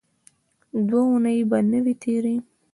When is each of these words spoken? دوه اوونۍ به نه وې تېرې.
دوه 0.87 1.01
اوونۍ 1.07 1.39
به 1.49 1.57
نه 1.71 1.79
وې 1.83 1.93
تېرې. 2.03 2.35